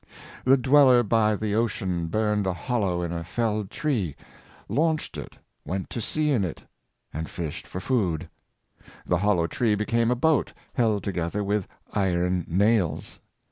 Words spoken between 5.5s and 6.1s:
went to